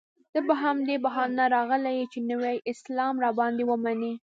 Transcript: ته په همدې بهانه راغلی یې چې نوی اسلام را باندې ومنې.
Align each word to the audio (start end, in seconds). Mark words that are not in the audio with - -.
ته 0.31 0.39
په 0.47 0.53
همدې 0.63 0.95
بهانه 1.03 1.45
راغلی 1.55 1.93
یې 1.99 2.05
چې 2.13 2.19
نوی 2.31 2.55
اسلام 2.71 3.15
را 3.23 3.29
باندې 3.39 3.63
ومنې. 3.67 4.13